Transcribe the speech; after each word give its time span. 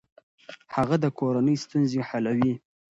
هغه 0.75 0.95
د 1.03 1.05
کورنۍ 1.19 1.55
ستونزې 1.63 1.99
حلوي. 2.09 2.53